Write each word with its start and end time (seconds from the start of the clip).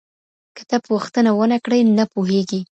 که 0.55 0.63
ته 0.69 0.77
پوښتنه 0.87 1.29
ونکړې 1.39 1.79
نه 1.97 2.05
پوهیږې. 2.13 2.61